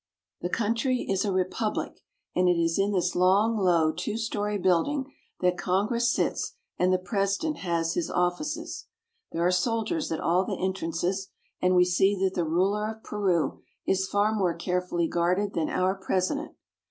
The 0.41 0.49
country 0.49 1.03
is 1.07 1.23
a 1.25 1.31
republic, 1.31 1.99
and 2.35 2.49
it 2.49 2.59
is 2.59 2.79
in 2.79 2.91
this 2.91 3.13
long, 3.13 3.55
low, 3.55 3.91
two 3.91 4.17
story 4.17 4.57
building 4.57 5.13
that 5.41 5.59
Congress 5.59 6.11
sits 6.11 6.55
and 6.79 6.91
the 6.91 6.97
president 6.97 7.57
has 7.57 7.93
his 7.93 8.09
offices. 8.09 8.87
There 9.31 9.45
are 9.45 9.51
soldiers 9.51 10.11
at 10.11 10.19
all 10.19 10.43
the 10.43 10.57
entrances, 10.57 11.29
and 11.61 11.75
we 11.75 11.85
see 11.85 12.15
that 12.23 12.33
the 12.33 12.45
ruler 12.47 12.89
of 12.89 13.03
Peru 13.03 13.61
is 13.85 14.07
far 14.09 14.33
more 14.33 14.55
carefully 14.55 15.07
guarded 15.07 15.53
than 15.53 15.69
our 15.69 15.93
president. 15.93 16.53